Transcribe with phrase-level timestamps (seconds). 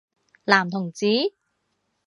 [0.45, 1.05] 男同志？